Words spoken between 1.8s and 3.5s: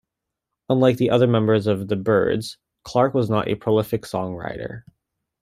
the Byrds, Clarke was not